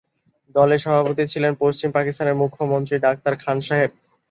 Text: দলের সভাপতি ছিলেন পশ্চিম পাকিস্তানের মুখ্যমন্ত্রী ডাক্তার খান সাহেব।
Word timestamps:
দলের 0.55 0.79
সভাপতি 0.79 1.23
ছিলেন 1.33 1.53
পশ্চিম 1.61 1.89
পাকিস্তানের 1.91 2.39
মুখ্যমন্ত্রী 2.41 2.95
ডাক্তার 2.99 3.33
খান 3.43 3.57
সাহেব। 3.67 3.91